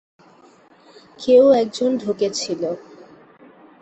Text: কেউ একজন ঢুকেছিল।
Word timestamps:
কেউ 1.19 1.43
একজন 1.53 1.89
ঢুকেছিল। 1.97 2.61